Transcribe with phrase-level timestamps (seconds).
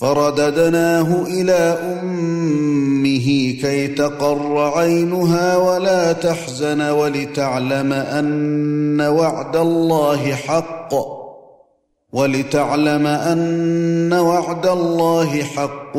[0.00, 10.94] فرددناه إلى أمه كي تقر عينها ولا تحزن ولتعلم أن وعد الله حق.
[12.12, 15.96] ولتعلم أن وعد الله حق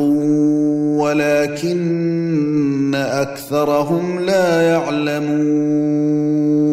[0.98, 6.69] ولكن أكثرهم لا يعلمون.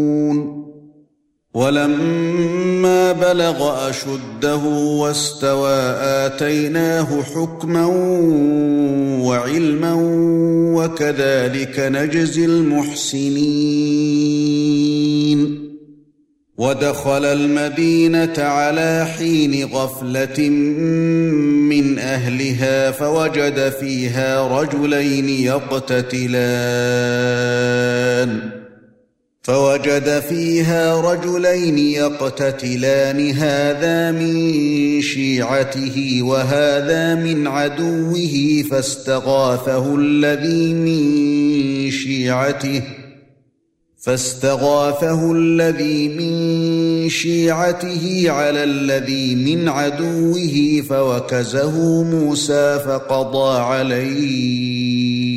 [1.57, 4.55] ولما بلغ أشده
[5.01, 7.85] واستوى آتيناه حكما
[9.25, 9.93] وعلما
[10.77, 13.37] وكذلك نجزي المحسنين.
[16.57, 20.49] ودخل المدينة على حين غفلة
[21.69, 26.57] من أهلها فوجد فيها رجلين يقتتلان.
[29.47, 42.81] فوجد فيها رجلين يقتتلان هذا من شيعته وهذا من عدوه فاستغاثه الذي من شيعته
[43.97, 55.36] فاستغاثه الذي من شيعته على الذي من عدوه فوكزه موسى فقضى عليه.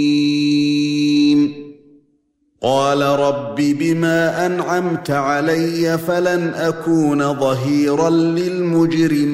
[2.63, 9.31] قال رب بما أنعمت علي فلن أكون ظهيرا للمجرمين.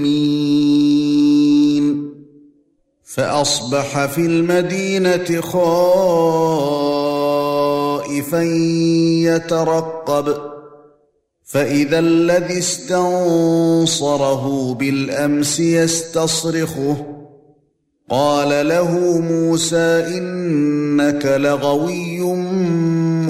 [3.04, 5.72] فأصبح في المدينة خائفا
[9.36, 10.38] يترقب.
[11.46, 17.06] فإذا الذي استنصره بالأمس يستصرخه.
[18.10, 22.22] قال له موسى إنك لغوي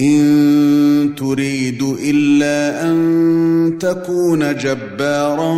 [0.00, 5.54] إن تريد إلا أن تكون جبارا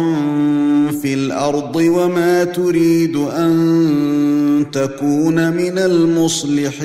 [1.03, 6.81] في الأرض وما تريد أن تكون من المصلحين.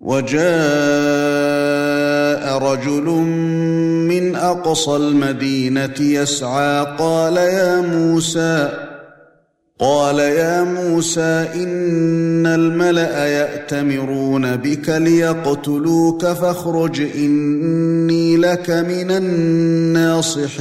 [0.00, 0.38] وجاء
[2.58, 3.04] رجل
[4.08, 8.87] من أقصى المدينة يسعى قال يا موسى
[9.80, 20.58] قال يا موسى إن الملأ يأتمرون بك ليقتلوك فاخرج إني لك من الناصحين.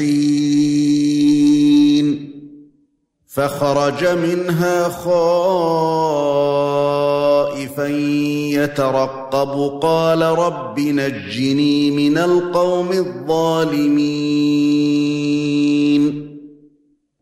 [3.28, 5.08] فخرج منها خائفا
[8.54, 14.28] يترقب قال رب نجني من القوم الظالمين.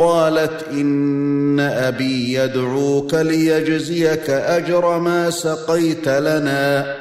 [0.00, 6.94] قالت إن أبي يدعوك ليجزيك أجر ما سقيت لنا.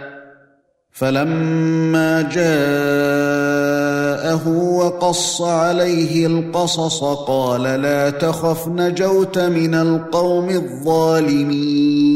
[0.91, 12.08] فلما جاءه وقص عليه القصص قال لا تخف نجوت من القوم الظالمين.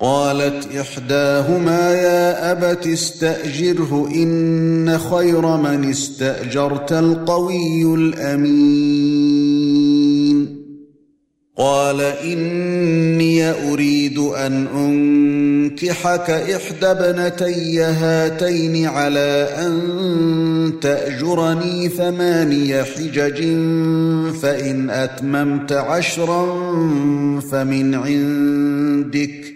[0.00, 9.56] قالت إحداهما يا أبت استأجره إن خير من استأجرت القوي الأمين.
[11.58, 19.80] قال إني أريد أن أنكحك إحدى ابنتي هاتين على أن
[20.80, 23.38] تأجرني ثماني حجج
[24.42, 26.46] فإن أتممت عشرا
[27.40, 29.55] فمن عندك.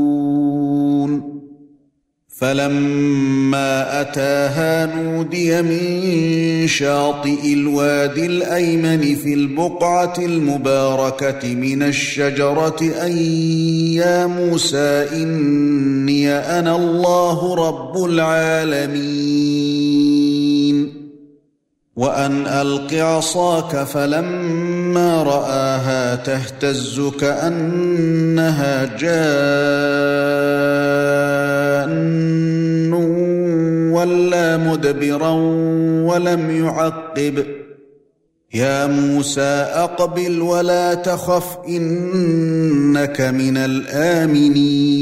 [2.41, 13.17] فلما أتاها نودي من شاطئ الوادي الأيمن في البقعة المباركة من الشجرة ان
[13.97, 19.61] يا موسى إني أنا الله رب العالمين.
[21.95, 29.51] وأن ألق عصاك فلما رآها تهتز كأنها جان
[33.91, 35.31] ولا مدبرا
[36.09, 37.45] ولم يعقب.
[38.53, 45.01] يا موسى أقبل ولا تخف إنك من الآمنين.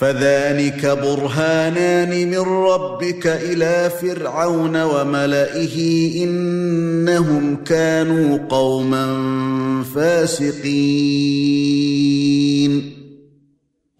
[0.00, 5.76] فذلك برهانان من ربك إلى فرعون وملئه
[6.24, 9.06] إنهم كانوا قوما
[9.94, 10.70] فاسقين.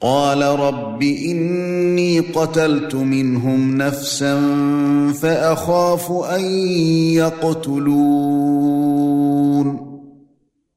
[0.00, 4.40] قال رب إني قتلت منهم نفسا
[5.22, 6.44] فأخاف أن
[7.14, 7.90] يقتلون.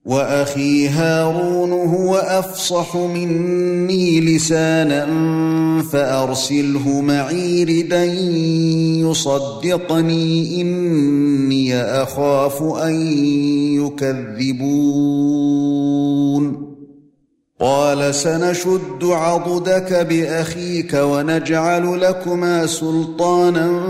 [0.05, 5.07] وأخي هارون هو أفصح مني لسانا
[5.91, 8.03] فأرسله معي ردا
[9.09, 12.95] يصدقني إني أخاف أن
[13.85, 15.03] يكذبون.
[17.59, 23.83] قال سنشد عضدك بأخيك ونجعل لكما سلطانا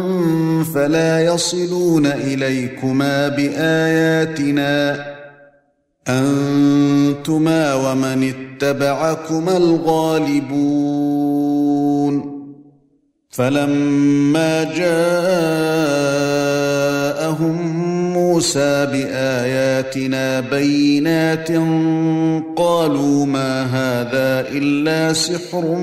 [0.73, 5.12] فلا يصلون إليكما بآياتنا.
[6.07, 10.83] أنتما ومن اتبعكما الغالبون.
[13.29, 14.93] فلما جاءهم
[18.13, 21.51] موسى بآياتنا بينات
[22.55, 25.75] قالوا ما هذا إلا سحر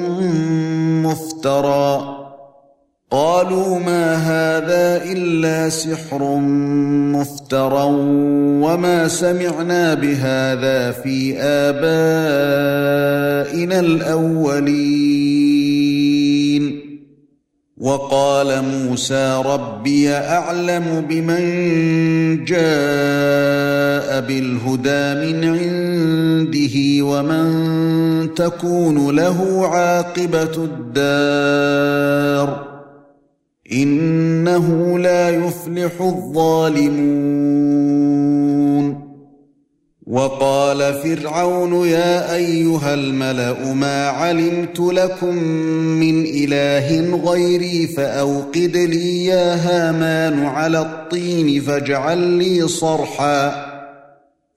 [1.03, 2.20] مفترى.
[3.11, 6.23] قالوا ما هذا إلا سحر
[7.15, 7.85] مفترى
[8.63, 11.81] وما سمعنا بهذا في آبائنا
[13.81, 15.21] الأولين.
[17.79, 21.45] وقال موسى ربي أعلم بمن
[22.45, 27.49] جاء بالهدى من عنده ومن
[28.35, 32.70] تكون له عاقبة الدار.
[33.73, 37.51] إنه لا يفلح الظالمون.
[40.07, 45.35] وقال فرعون يا أيها الملأ ما علمت لكم
[46.03, 53.70] من إله غيري فأوقد لي يا هامان على الطين فاجعل لي صرحا.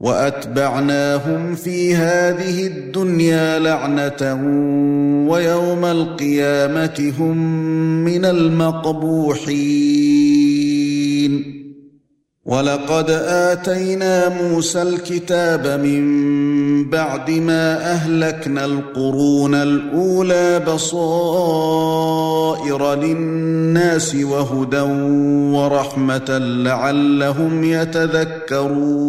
[0.00, 4.34] وأتبعناهم في هذه الدنيا لعنة
[5.30, 7.36] ويوم القيامة هم
[8.04, 10.25] من المقبوحين.
[12.46, 16.04] ولقد آتينا موسى الكتاب من
[16.90, 21.74] بعد ما أهلكنا القرون الأولى بصائر
[22.94, 24.80] للناس وهدى
[25.56, 29.06] ورحمة لعلهم يتذكرون.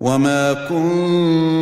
[0.00, 1.61] وما كنت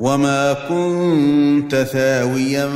[0.00, 2.70] وما كنت ثاويا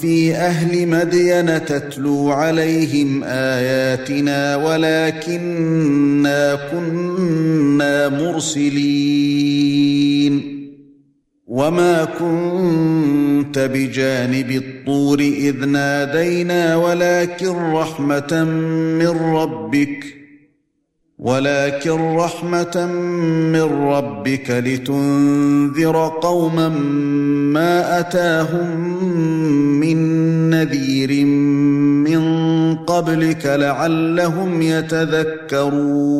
[0.00, 5.88] في أهل مدين تتلو عليهم اياتنا ولكننا
[6.70, 9.58] كنا مرسلين
[11.46, 18.44] وما كنت بجانب الطور اذ نادينا ولكن رحمه
[18.98, 20.17] من ربك
[21.18, 22.86] ولكن رحمة
[23.52, 26.68] من ربك لتنذر قوما
[27.58, 29.04] ما أتاهم
[29.80, 29.98] من
[30.50, 31.24] نذير
[32.04, 32.22] من
[32.74, 36.18] قبلك لعلهم يتذكرون.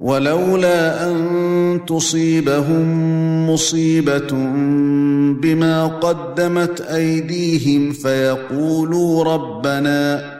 [0.00, 4.28] ولولا أن تصيبهم مصيبة
[5.42, 10.39] بما قدمت أيديهم فيقولوا ربنا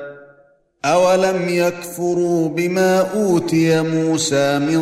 [0.85, 4.81] اولم يكفروا بما اوتي موسى من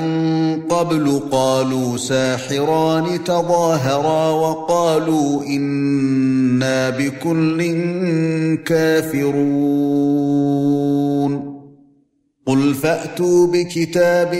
[0.69, 7.63] قبل قالوا ساحران تظاهرا وقالوا أنا بكل
[8.65, 10.39] كافرون
[12.45, 14.35] قل فاتوا بكتاب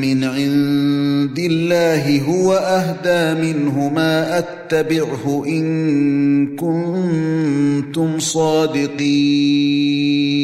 [0.00, 10.43] من عند الله هو اهدى منه ما اتبعه ان كنتم صادقين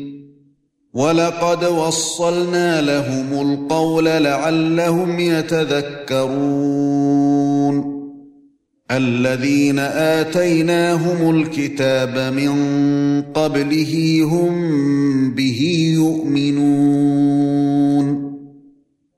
[0.93, 6.71] ولقد وصلنا لهم القول لعلهم يتذكرون
[8.91, 12.51] الذين اتيناهم الكتاب من
[13.21, 14.51] قبله هم
[15.35, 17.51] به يؤمنون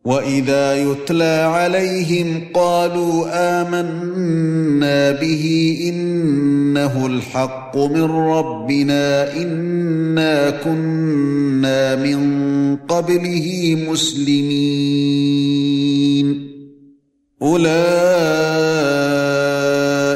[0.05, 3.25] واذا يتلى عليهم قالوا
[3.61, 15.43] امنا به انه الحق من ربنا انا كنا من قبله مسلمين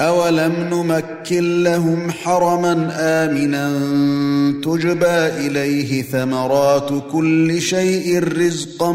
[0.00, 3.70] اولم نمكن لهم حرما امنا
[4.64, 8.92] تجبى اليه ثمرات كل شيء رزقا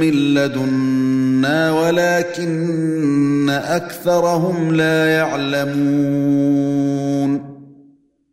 [0.00, 6.70] من لدنا ولكن اكثرهم لا يعلمون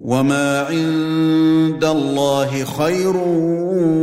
[0.00, 3.16] وما عند الله خير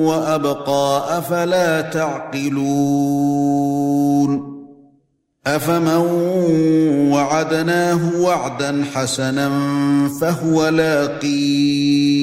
[0.03, 3.43] وابقى افلا تعقلون
[5.47, 5.97] افمن
[7.11, 9.49] وعدناه وعدا حسنا
[10.21, 12.22] فهو لاقيه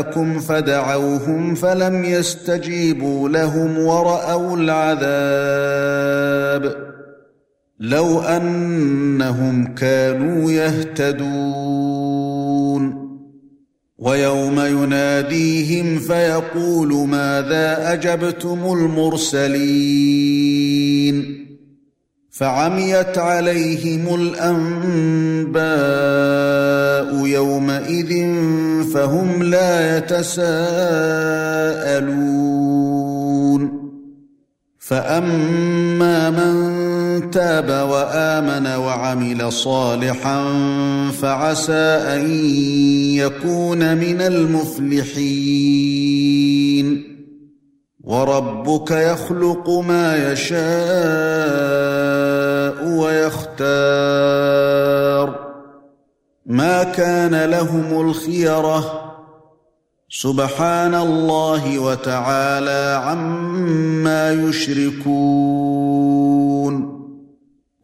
[0.00, 6.20] شركاءكم فدعوهم فلم يستجيبوا لهم ورأوا العذاب
[7.80, 11.90] لو أنهم كانوا يهتدون
[13.98, 19.60] ويوم يناديهم فيقول ماذا أجبتم المرسلين
[22.40, 25.60] فعميت عليهم الأنباء
[27.26, 28.10] يومئذ
[28.94, 30.40] فهم لا يتساءلون.
[34.78, 40.44] فأما من تاب وآمن وعمل صالحا
[41.22, 42.30] فعسى أن
[43.16, 45.50] يكون من المفلحين.
[48.04, 51.99] وربك يخلق ما يشاء
[52.84, 53.90] ويختار
[56.46, 59.10] ما كان لهم الخيرة.
[60.10, 65.50] سبحان الله وتعالى عما يشركون.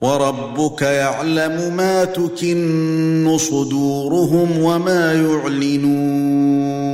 [0.00, 6.85] وربك يعلم ما تكن صدورهم وما يعلنون.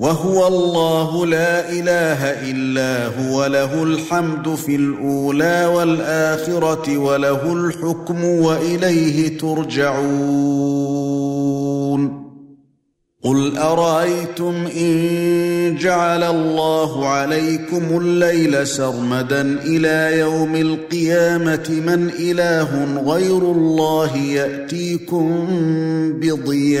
[0.00, 10.80] وهو الله لا إله إلا هو له الحمد في الأولى والآخرة وله الحكم وإليه ترجعون.
[13.24, 24.16] قل أرأيتم إن جعل الله عليكم الليل سرمدا إلى يوم القيامة من إله غير الله
[24.16, 25.46] يأتيكم
[26.20, 26.80] بضياء؟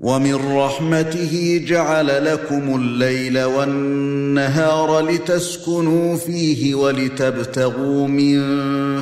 [0.00, 8.38] ومن رحمته جعل لكم الليل والنهار لتسكنوا فيه ولتبتغوا من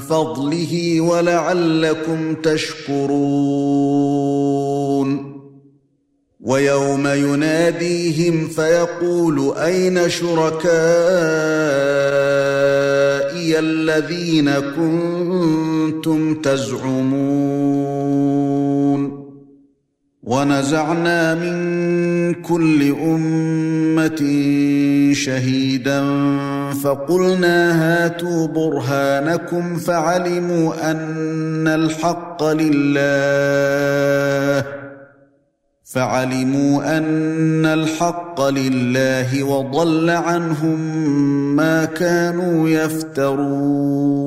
[0.01, 3.87] فضله ولعلكم تشكرون.
[6.41, 10.67] ويوم يناديهم فيقول أين شركائي
[13.59, 17.67] الذين كنتم تزعمون؟
[20.27, 24.23] ونزعنا من كل أمة
[25.13, 26.05] شهيدا
[26.83, 33.07] فقلنا هاتوا برهانكم فعلموا أن الحق لله
[35.85, 41.07] فعلموا أن الحق لله وضل عنهم
[41.57, 44.27] ما كانوا يفترون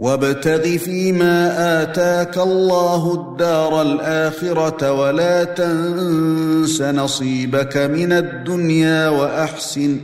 [0.00, 10.00] وابتغ فيما آتاك الله الدار الآخرة ولا تنس نصيبك من الدنيا وأحسن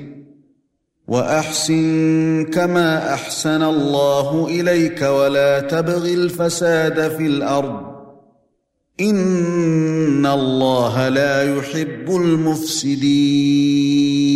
[1.09, 7.80] وأحسن كما أحسن الله إليك ولا تبغ الفساد في الأرض.
[9.00, 14.36] إن الله لا يحب المفسدين.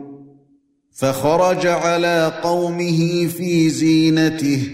[1.01, 4.67] فخرج على قومه في زينته.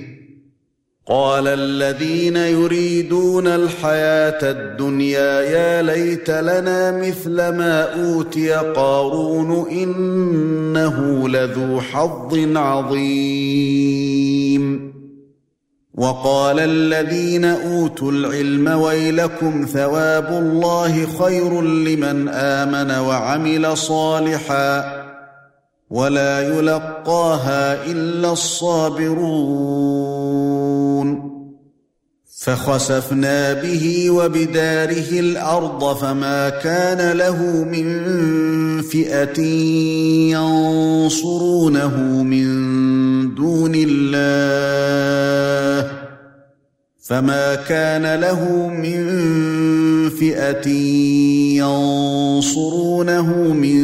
[1.07, 12.57] قال الذين يريدون الحياة الدنيا يا ليت لنا مثل ما أوتي قارون إنه لذو حظ
[12.57, 13.77] عظيم.
[15.93, 24.96] وقال الذين أوتوا العلم ويلكم ثواب الله خير لمن آمن وعمل صالحا.
[25.89, 29.77] ولا يلقاها إلا الصابرون.
[32.39, 37.87] فخسفنا به وبداره الأرض فما كان له من
[38.81, 39.41] فئة
[40.31, 42.47] ينصرونه من
[43.35, 44.47] دون الله.
[47.07, 48.99] فما كان له من
[50.09, 50.67] فئة
[51.57, 53.83] ينصرونه من